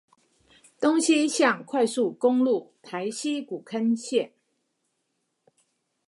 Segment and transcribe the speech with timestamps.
[0.79, 4.31] 東西向快速公路台西古坑線